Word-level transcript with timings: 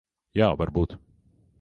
Jā, 0.39 0.47
varbūt. 0.63 0.99